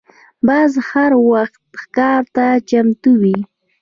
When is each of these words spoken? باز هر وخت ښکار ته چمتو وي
باز 0.47 0.73
هر 0.89 1.11
وخت 1.31 1.61
ښکار 1.81 2.21
ته 2.35 2.45
چمتو 2.69 3.11
وي 3.21 3.37